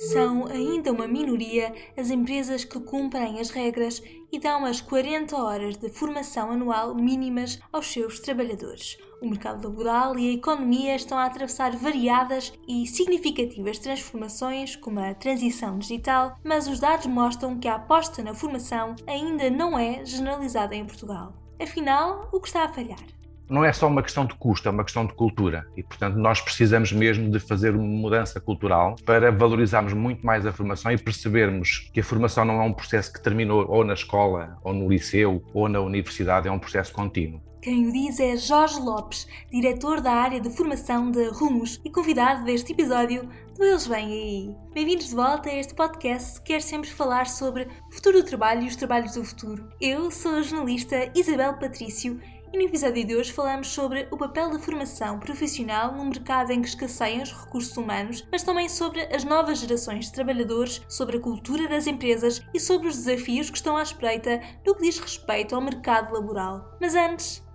[0.00, 5.76] São ainda uma minoria as empresas que cumprem as regras e dão as 40 horas
[5.76, 8.98] de formação anual mínimas aos seus trabalhadores.
[9.22, 15.14] O mercado laboral e a economia estão a atravessar variadas e significativas transformações, como a
[15.14, 20.74] transição digital, mas os dados mostram que a aposta na formação ainda não é generalizada
[20.74, 21.32] em Portugal.
[21.60, 22.98] Afinal, o que está a falhar?
[23.48, 25.66] Não é só uma questão de custo, é uma questão de cultura.
[25.76, 30.52] E, portanto, nós precisamos mesmo de fazer uma mudança cultural para valorizarmos muito mais a
[30.52, 34.58] formação e percebermos que a formação não é um processo que terminou ou na escola,
[34.62, 37.40] ou no liceu, ou na universidade, é um processo contínuo.
[37.66, 42.44] Quem o diz é Jorge Lopes, diretor da área de formação da Rumos e convidado
[42.44, 44.54] deste episódio do Eles Vêm Aí.
[44.72, 48.62] Bem-vindos de volta a este podcast que quer sempre falar sobre o futuro do trabalho
[48.62, 49.68] e os trabalhos do futuro.
[49.80, 52.20] Eu sou a jornalista Isabel Patrício
[52.52, 56.62] e no episódio de hoje falamos sobre o papel da formação profissional num mercado em
[56.62, 61.20] que escasseiam os recursos humanos, mas também sobre as novas gerações de trabalhadores, sobre a
[61.20, 65.54] cultura das empresas e sobre os desafios que estão à espreita no que diz respeito
[65.54, 66.76] ao mercado laboral.
[66.80, 67.45] Mas antes,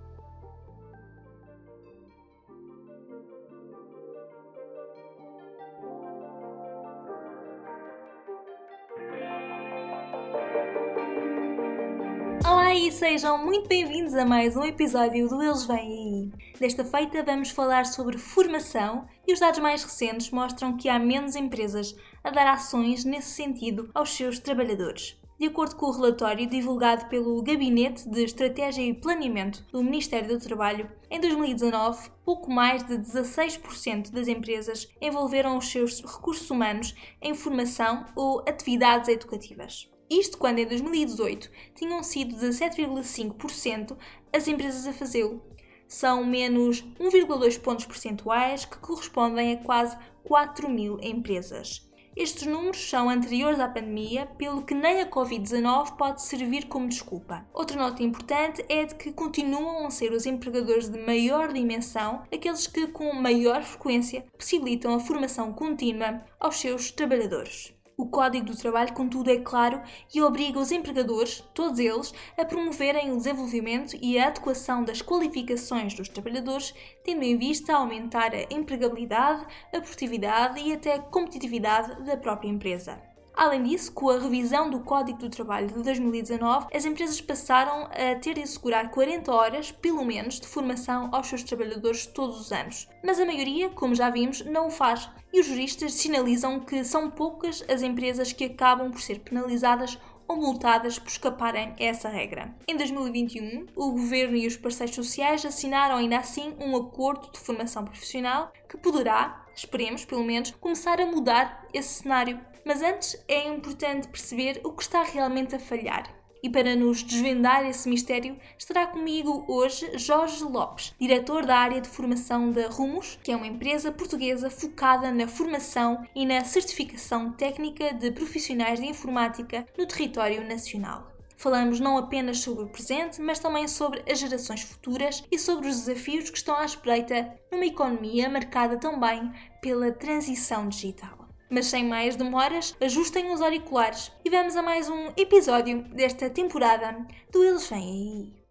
[12.73, 16.51] E sejam muito bem-vindos a mais um episódio do Eles Vêm Aí.
[16.57, 21.35] Desta feita vamos falar sobre formação e os dados mais recentes mostram que há menos
[21.35, 25.19] empresas a dar ações nesse sentido aos seus trabalhadores.
[25.37, 30.39] De acordo com o relatório divulgado pelo Gabinete de Estratégia e Planeamento do Ministério do
[30.39, 37.33] Trabalho, em 2019, pouco mais de 16% das empresas envolveram os seus recursos humanos em
[37.33, 39.90] formação ou atividades educativas.
[40.11, 43.95] Isto quando em 2018 tinham sido 17,5%
[44.33, 45.41] as empresas a fazê-lo.
[45.87, 49.95] São menos 1,2 pontos percentuais, que correspondem a quase
[50.25, 51.89] 4 mil empresas.
[52.13, 57.47] Estes números são anteriores à pandemia, pelo que nem a Covid-19 pode servir como desculpa.
[57.53, 62.67] Outra nota importante é de que continuam a ser os empregadores de maior dimensão aqueles
[62.67, 67.73] que, com maior frequência, possibilitam a formação contínua aos seus trabalhadores.
[67.97, 69.81] O Código do Trabalho, contudo, é claro
[70.13, 75.93] e obriga os empregadores, todos eles, a promoverem o desenvolvimento e a adequação das qualificações
[75.93, 82.17] dos trabalhadores, tendo em vista aumentar a empregabilidade, a produtividade e até a competitividade da
[82.17, 83.10] própria empresa.
[83.33, 88.15] Além disso, com a revisão do Código do Trabalho de 2019, as empresas passaram a
[88.19, 92.87] ter de assegurar 40 horas, pelo menos, de formação aos seus trabalhadores todos os anos.
[93.03, 95.09] Mas a maioria, como já vimos, não o faz.
[95.33, 99.97] E os juristas sinalizam que são poucas as empresas que acabam por ser penalizadas
[100.31, 102.55] ou multadas por escaparem a essa regra.
[102.67, 107.83] Em 2021, o governo e os parceiros sociais assinaram ainda assim um acordo de formação
[107.83, 114.07] profissional que poderá, esperemos pelo menos, começar a mudar esse cenário mas antes é importante
[114.07, 116.21] perceber o que está realmente a falhar.
[116.43, 121.87] E para nos desvendar esse mistério, estará comigo hoje Jorge Lopes, diretor da área de
[121.87, 127.93] formação da Rumos, que é uma empresa portuguesa focada na formação e na certificação técnica
[127.93, 131.11] de profissionais de informática no território nacional.
[131.37, 135.85] Falamos não apenas sobre o presente, mas também sobre as gerações futuras e sobre os
[135.85, 141.20] desafios que estão à espreita numa economia marcada também pela transição digital.
[141.53, 147.05] Mas sem mais demoras, ajustem os auriculares e vamos a mais um episódio desta temporada
[147.29, 148.41] do Eles Vêm Aí.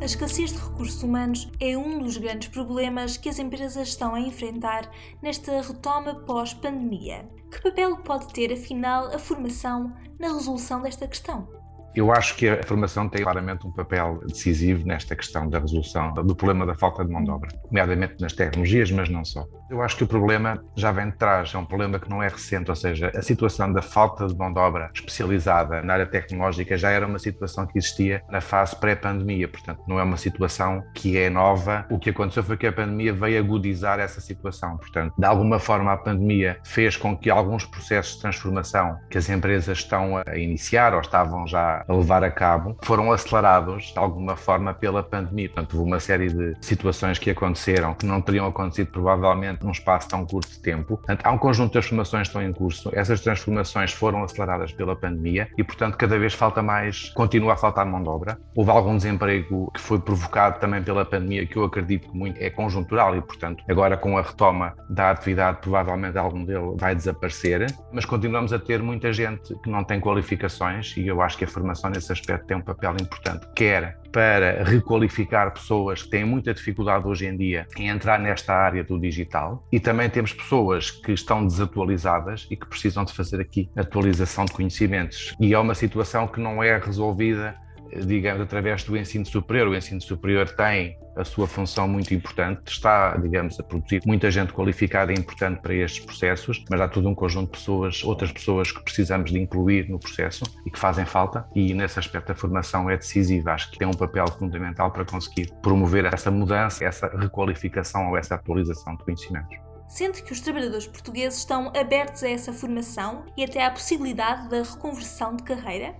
[0.00, 4.20] A escassez de recursos humanos é um dos grandes problemas que as empresas estão a
[4.20, 4.90] enfrentar
[5.22, 7.30] nesta retoma pós-pandemia.
[7.52, 11.53] Que papel pode ter, afinal, a formação na resolução desta questão?
[11.94, 16.34] Eu acho que a formação tem claramente um papel decisivo nesta questão da resolução do
[16.34, 19.44] problema da falta de mão de obra, nomeadamente nas tecnologias, mas não só.
[19.70, 22.28] Eu acho que o problema já vem de trás, é um problema que não é
[22.28, 26.76] recente, ou seja, a situação da falta de mão de obra especializada na área tecnológica
[26.76, 31.16] já era uma situação que existia na fase pré-pandemia, portanto, não é uma situação que
[31.16, 31.86] é nova.
[31.90, 35.92] O que aconteceu foi que a pandemia veio agudizar essa situação, portanto, de alguma forma
[35.92, 40.92] a pandemia fez com que alguns processos de transformação que as empresas estão a iniciar
[40.92, 45.48] ou estavam já a levar a cabo foram acelerados de alguma forma pela pandemia.
[45.48, 50.08] Portanto, houve uma série de situações que aconteceram que não teriam acontecido provavelmente num espaço
[50.08, 50.96] tão curto de tempo.
[50.96, 52.90] Portanto, há um conjunto de transformações que estão em curso.
[52.92, 57.86] Essas transformações foram aceleradas pela pandemia e, portanto, cada vez falta mais, continua a faltar
[57.86, 58.38] mão de obra.
[58.54, 62.50] Houve algum desemprego que foi provocado também pela pandemia, que eu acredito que muito é
[62.50, 68.04] conjuntural e, portanto, agora com a retoma da atividade, provavelmente algum dele vai desaparecer, mas
[68.04, 71.73] continuamos a ter muita gente que não tem qualificações e eu acho que a formação
[71.74, 77.06] formação nesse aspecto tem um papel importante, quer para requalificar pessoas que têm muita dificuldade
[77.06, 81.44] hoje em dia em entrar nesta área do digital e também temos pessoas que estão
[81.44, 85.34] desatualizadas e que precisam de fazer aqui atualização de conhecimentos.
[85.40, 87.56] E é uma situação que não é resolvida
[88.02, 89.68] digamos, através do ensino superior.
[89.68, 94.52] O ensino superior tem a sua função muito importante, está, digamos, a produzir muita gente
[94.52, 98.72] qualificada e importante para estes processos, mas há todo um conjunto de pessoas, outras pessoas
[98.72, 102.90] que precisamos de incluir no processo e que fazem falta, e nesse aspecto a formação
[102.90, 108.10] é decisiva, acho que tem um papel fundamental para conseguir promover essa mudança, essa requalificação
[108.10, 109.56] ou essa atualização de conhecimentos.
[109.86, 114.62] Sente que os trabalhadores portugueses estão abertos a essa formação e até à possibilidade da
[114.62, 115.94] reconversão de carreira?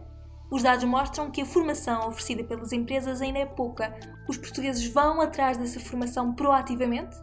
[0.50, 3.94] Os dados mostram que a formação oferecida pelas empresas ainda é pouca.
[4.28, 7.16] Os portugueses vão atrás dessa formação proativamente?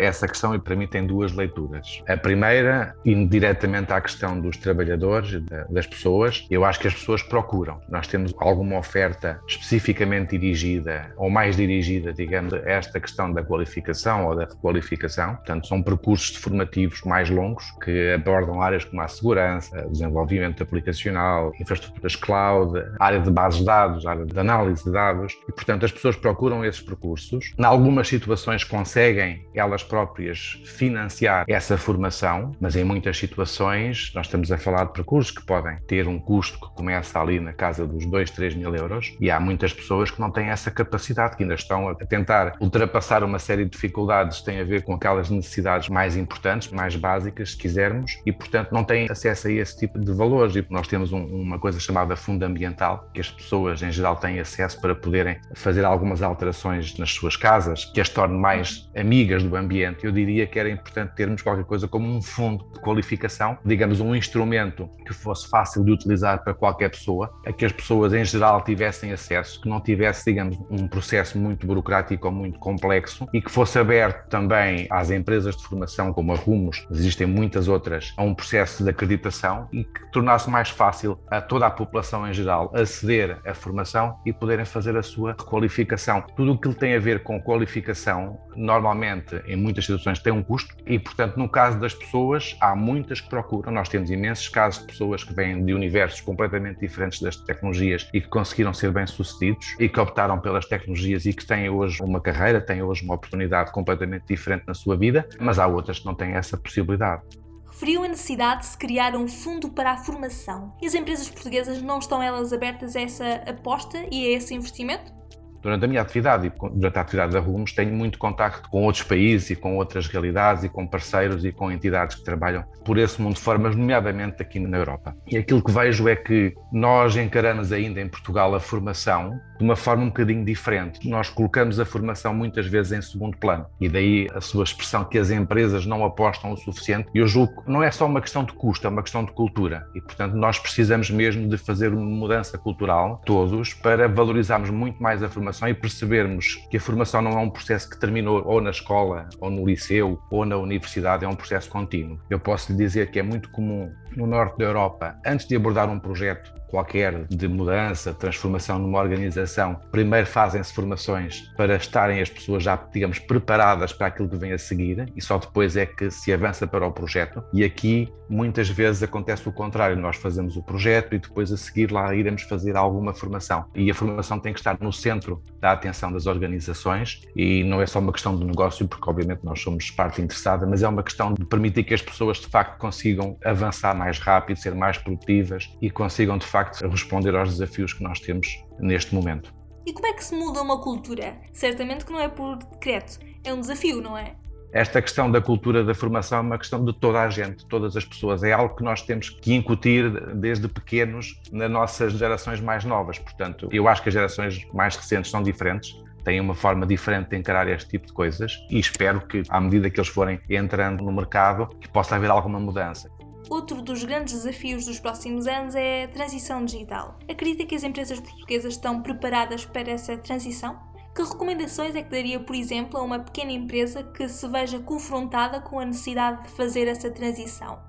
[0.00, 2.02] Essa questão, e para mim, tem duas leituras.
[2.08, 7.22] A primeira, indo diretamente à questão dos trabalhadores, das pessoas, eu acho que as pessoas
[7.22, 7.80] procuram.
[7.88, 14.26] Nós temos alguma oferta especificamente dirigida, ou mais dirigida, digamos, a esta questão da qualificação
[14.26, 15.36] ou da requalificação.
[15.36, 22.16] Portanto, são percursos formativos mais longos que abordam áreas como a segurança, desenvolvimento aplicacional, infraestruturas
[22.16, 25.36] cloud, área de bases de dados, área de análise de dados.
[25.48, 27.52] E, portanto, as pessoas procuram esses percursos.
[27.58, 34.52] Em algumas situações conseguem elas próprias financiar essa formação, mas em muitas situações nós estamos
[34.52, 38.06] a falar de percursos que podem ter um custo que começa ali na casa dos
[38.06, 41.56] 2, 3 mil euros e há muitas pessoas que não têm essa capacidade, que ainda
[41.56, 45.88] estão a tentar ultrapassar uma série de dificuldades que têm a ver com aquelas necessidades
[45.88, 50.12] mais importantes, mais básicas, se quisermos, e portanto não têm acesso a esse tipo de
[50.12, 50.54] valores.
[50.54, 54.38] E nós temos um, uma coisa chamada fundo ambiental, que as pessoas em geral têm
[54.38, 59.56] acesso para poderem fazer algumas alterações nas suas casas, que as torne mais amigas do
[59.56, 63.58] ambiente ambiente, eu diria que era importante termos qualquer coisa como um fundo de qualificação,
[63.64, 68.12] digamos, um instrumento que fosse fácil de utilizar para qualquer pessoa, a que as pessoas
[68.12, 73.26] em geral tivessem acesso, que não tivesse, digamos, um processo muito burocrático ou muito complexo
[73.32, 78.12] e que fosse aberto também às empresas de formação, como a Rumos, existem muitas outras,
[78.16, 82.32] a um processo de acreditação e que tornasse mais fácil a toda a população em
[82.32, 86.24] geral aceder à formação e poderem fazer a sua requalificação.
[86.36, 90.74] Tudo o que tem a ver com qualificação, normalmente, em muitas situações tem um custo
[90.86, 93.72] e, portanto, no caso das pessoas, há muitas que procuram.
[93.72, 98.20] Nós temos imensos casos de pessoas que vêm de universos completamente diferentes das tecnologias e
[98.20, 102.60] que conseguiram ser bem-sucedidos e que optaram pelas tecnologias e que têm hoje uma carreira,
[102.60, 106.32] têm hoje uma oportunidade completamente diferente na sua vida, mas há outras que não têm
[106.32, 107.22] essa possibilidade
[107.70, 110.74] referiu a necessidade de se criar um fundo para a formação.
[110.82, 115.19] E as empresas portuguesas não estão elas abertas a essa aposta e a esse investimento?
[115.62, 119.04] Durante a minha atividade e durante a atividade da Rumos, tenho muito contacto com outros
[119.04, 123.20] países e com outras realidades e com parceiros e com entidades que trabalham por esse
[123.20, 125.14] mundo de formas, nomeadamente aqui na Europa.
[125.26, 129.76] E aquilo que vejo é que nós encaramos ainda em Portugal a formação de uma
[129.76, 131.06] forma um bocadinho diferente.
[131.06, 135.18] Nós colocamos a formação muitas vezes em segundo plano e daí a sua expressão que
[135.18, 137.08] as empresas não apostam o suficiente.
[137.14, 139.32] E eu julgo que não é só uma questão de custo, é uma questão de
[139.32, 139.86] cultura.
[139.94, 145.22] E, portanto, nós precisamos mesmo de fazer uma mudança cultural, todos, para valorizarmos muito mais
[145.22, 148.60] a formação formação e percebermos que a formação não é um processo que terminou ou
[148.60, 152.20] na escola, ou no liceu, ou na universidade, é um processo contínuo.
[152.30, 155.90] Eu posso lhe dizer que é muito comum no norte da Europa, antes de abordar
[155.90, 162.62] um projeto qualquer de mudança, transformação numa organização, primeiro fazem-se formações para estarem as pessoas
[162.62, 166.32] já, digamos, preparadas para aquilo que vem a seguir e só depois é que se
[166.32, 167.42] avança para o projeto.
[167.52, 171.90] E aqui muitas vezes acontece o contrário, nós fazemos o projeto e depois a seguir
[171.90, 173.64] lá iremos fazer alguma formação.
[173.74, 177.86] E a formação tem que estar no centro da atenção das organizações e não é
[177.86, 181.34] só uma questão de negócio, porque obviamente nós somos parte interessada, mas é uma questão
[181.34, 185.90] de permitir que as pessoas de facto consigam avançar mais rápido, ser mais produtivas e
[185.90, 189.52] consigam de facto facto responder aos desafios que nós temos neste momento.
[189.86, 191.38] E como é que se muda uma cultura?
[191.52, 194.34] Certamente que não é por decreto, é um desafio, não é?
[194.72, 198.04] Esta questão da cultura da formação é uma questão de toda a gente, todas as
[198.04, 198.44] pessoas.
[198.44, 203.18] É algo que nós temos que incutir desde pequenos nas nossas gerações mais novas.
[203.18, 207.36] Portanto, eu acho que as gerações mais recentes são diferentes, têm uma forma diferente de
[207.36, 211.10] encarar este tipo de coisas e espero que, à medida que eles forem entrando no
[211.10, 213.10] mercado, que possa haver alguma mudança.
[213.50, 217.18] Outro dos grandes desafios dos próximos anos é a transição digital.
[217.28, 220.78] Acredita que as empresas portuguesas estão preparadas para essa transição?
[221.16, 225.60] Que recomendações é que daria, por exemplo, a uma pequena empresa que se veja confrontada
[225.60, 227.80] com a necessidade de fazer essa transição?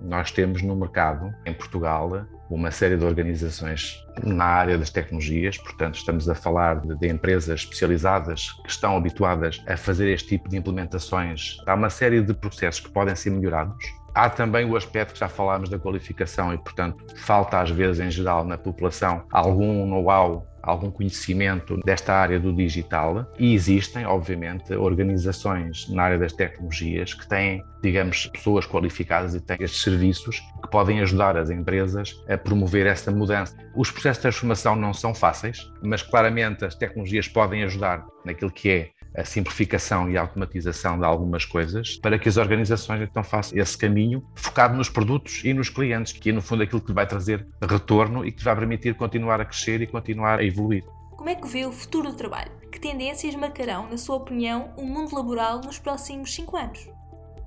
[0.00, 5.94] Nós temos no mercado, em Portugal, uma série de organizações na área das tecnologias, portanto,
[5.94, 10.56] estamos a falar de, de, empresas especializadas que estão habituadas a fazer este tipo de
[10.56, 11.58] implementações.
[11.68, 15.28] Há uma série de processos que podem ser melhorados Há também o aspecto que já
[15.28, 20.90] falámos da qualificação e, portanto, falta às vezes em geral na população algum know-how algum
[20.90, 27.62] conhecimento desta área do digital e existem, obviamente, organizações na área das tecnologias que têm,
[27.82, 33.10] digamos, pessoas qualificadas e têm estes serviços que podem ajudar as empresas a promover essa
[33.10, 33.56] mudança.
[33.76, 38.70] Os processos de transformação não são fáceis, mas claramente as tecnologias podem ajudar naquilo que
[38.70, 43.58] é a simplificação e a automatização de algumas coisas para que as organizações então façam
[43.58, 47.06] esse caminho focado nos produtos e nos clientes, que é no fundo aquilo que vai
[47.06, 50.84] trazer retorno e que vai permitir continuar a crescer e continuar a evoluir.
[51.16, 52.50] Como é que vê o futuro do trabalho?
[52.70, 56.93] Que tendências marcarão, na sua opinião, o mundo laboral nos próximos cinco anos?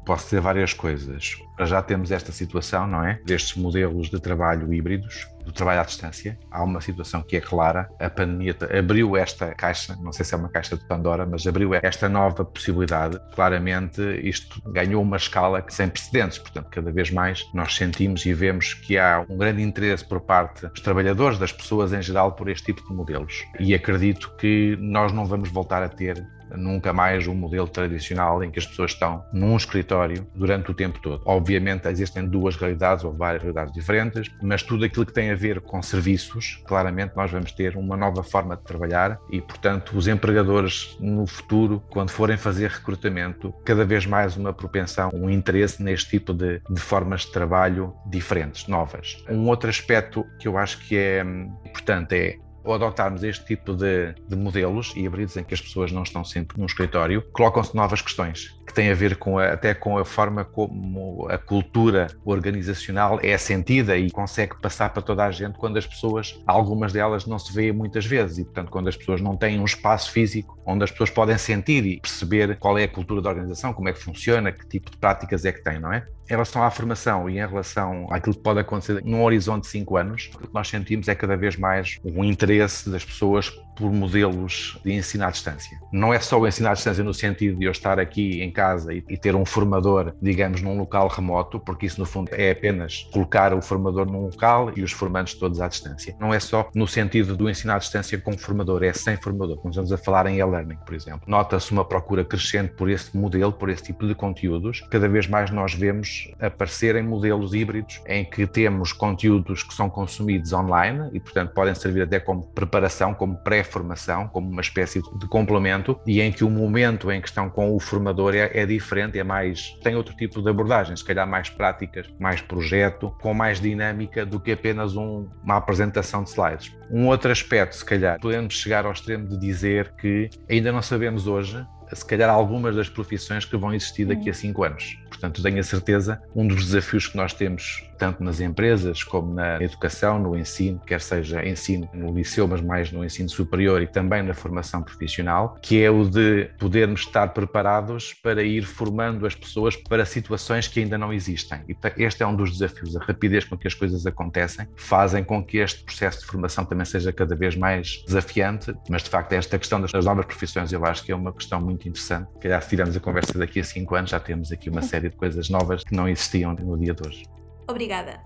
[0.07, 1.35] Posso dizer várias coisas.
[1.65, 3.19] Já temos esta situação, não é?
[3.25, 6.39] Destes modelos de trabalho híbridos, do trabalho à distância.
[6.49, 7.89] Há uma situação que é clara.
[7.99, 11.73] A pandemia abriu esta caixa, não sei se é uma caixa de Pandora, mas abriu
[11.73, 13.19] esta nova possibilidade.
[13.35, 16.37] Claramente, isto ganhou uma escala sem precedentes.
[16.37, 20.67] Portanto, cada vez mais nós sentimos e vemos que há um grande interesse por parte
[20.67, 23.43] dos trabalhadores, das pessoas em geral, por este tipo de modelos.
[23.59, 28.51] E acredito que nós não vamos voltar a ter nunca mais um modelo tradicional em
[28.51, 31.21] que as pessoas estão num escritório durante o tempo todo.
[31.25, 35.61] Obviamente existem duas realidades ou várias realidades diferentes, mas tudo aquilo que tem a ver
[35.61, 40.97] com serviços, claramente nós vamos ter uma nova forma de trabalhar e, portanto, os empregadores
[40.99, 46.33] no futuro, quando forem fazer recrutamento, cada vez mais uma propensão, um interesse neste tipo
[46.33, 49.23] de, de formas de trabalho diferentes, novas.
[49.29, 54.13] Um outro aspecto que eu acho que é hum, importante é adotarmos este tipo de,
[54.27, 58.57] de modelos híbridos em que as pessoas não estão sempre num escritório, colocam-se novas questões
[58.65, 63.37] que têm a ver com a, até com a forma como a cultura organizacional é
[63.37, 67.53] sentida e consegue passar para toda a gente quando as pessoas, algumas delas não se
[67.53, 70.91] veem muitas vezes e, portanto, quando as pessoas não têm um espaço físico onde as
[70.91, 74.51] pessoas podem sentir e perceber qual é a cultura da organização, como é que funciona,
[74.51, 76.05] que tipo de práticas é que tem, não é?
[76.29, 79.95] Em relação à formação e em relação àquilo que pode acontecer num horizonte de cinco
[79.95, 82.56] anos, o que nós sentimos é cada vez mais um interesse
[82.89, 85.79] das pessoas por modelos de ensino à distância.
[85.91, 88.93] Não é só o ensino à distância no sentido de eu estar aqui em casa
[88.93, 93.53] e, ter um formador, digamos, num local remoto, porque isso no fundo é apenas colocar
[93.53, 96.15] o formador num local e os formandos todos à distância.
[96.19, 99.57] Não é só no sentido do ensino à distância com formador, é sem formador.
[99.57, 103.53] Quando estamos a falar em e-learning, por exemplo, nota-se uma procura crescente por esse modelo,
[103.53, 104.83] por esse tipo de conteúdos.
[104.89, 110.51] Cada vez mais nós vemos aparecerem modelos híbridos em que temos conteúdos que são consumidos
[110.53, 115.27] online e, portanto, podem servir até como preparação, como pré formação, como uma espécie de
[115.27, 119.17] complemento, e em que o momento em que estão com o formador é, é diferente,
[119.17, 119.77] é mais.
[119.83, 124.39] tem outro tipo de abordagem, se calhar mais práticas, mais projeto, com mais dinâmica do
[124.39, 126.76] que apenas um, uma apresentação de slides.
[126.89, 131.27] Um outro aspecto, se calhar, podemos chegar ao extremo de dizer que ainda não sabemos
[131.27, 134.97] hoje se calhar algumas das profissões que vão existir daqui a cinco anos.
[135.09, 139.61] Portanto, tenho a certeza, um dos desafios que nós temos, tanto nas empresas como na
[139.61, 144.21] educação, no ensino, quer seja ensino no liceu, mas mais no ensino superior e também
[144.21, 149.75] na formação profissional, que é o de podermos estar preparados para ir formando as pessoas
[149.75, 151.61] para situações que ainda não existem.
[151.67, 152.95] E este é um dos desafios.
[152.95, 156.76] A rapidez com que as coisas acontecem fazem com que este processo de formação também
[156.85, 161.03] seja cada vez mais desafiante, mas de facto esta questão das novas profissões eu acho
[161.03, 162.27] que é uma questão muito interessante.
[162.41, 165.09] Calhar se tirarmos a conversa daqui a cinco anos já temos aqui uma série série
[165.09, 167.25] de coisas novas que não existiam no dia de hoje.
[167.67, 168.19] Obrigada.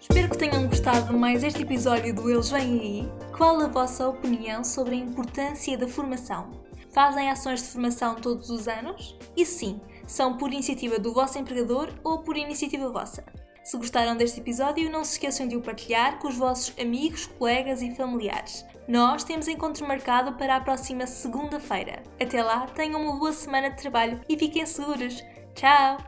[0.00, 3.12] Espero que tenham gostado mais este episódio do Eles Vêm Aí.
[3.36, 6.50] Qual a vossa opinião sobre a importância da formação?
[6.92, 9.18] Fazem ações de formação todos os anos?
[9.36, 13.24] E sim, são por iniciativa do vosso empregador ou por iniciativa vossa?
[13.62, 17.80] Se gostaram deste episódio, não se esqueçam de o partilhar com os vossos amigos, colegas
[17.80, 18.64] e familiares.
[18.88, 22.02] Nós temos encontro marcado para a próxima segunda-feira.
[22.20, 25.22] Até lá, tenham uma boa semana de trabalho e fiquem seguros.
[25.54, 25.98] Tchau!